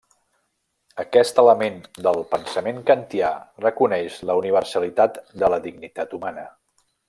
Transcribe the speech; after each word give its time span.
Aquest 1.03 1.41
element 1.43 1.77
del 2.07 2.17
pensament 2.31 2.81
kantià 2.89 3.29
reconeix 3.67 4.17
la 4.31 4.39
universalitat 4.41 5.21
de 5.45 5.53
la 5.57 5.61
dignitat 5.71 6.19
humana. 6.21 6.49